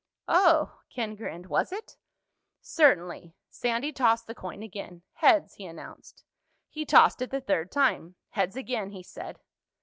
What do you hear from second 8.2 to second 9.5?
"Heads again," he said.